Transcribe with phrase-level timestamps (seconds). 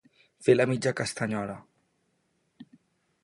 [0.45, 1.59] Fer la mitja castanyola.